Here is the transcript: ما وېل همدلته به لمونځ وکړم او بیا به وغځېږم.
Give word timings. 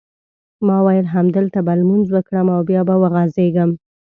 ما 0.67 0.77
وېل 0.85 1.05
همدلته 1.15 1.59
به 1.65 1.73
لمونځ 1.79 2.07
وکړم 2.11 2.47
او 2.55 2.61
بیا 2.69 2.81
به 2.87 2.95
وغځېږم. 3.01 3.71